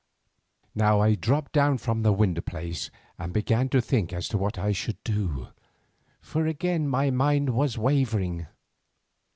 [0.73, 4.57] Now I dropped down from the window place and began to think as to what
[4.57, 5.49] I should do,
[6.19, 8.47] for again my mind was wavering.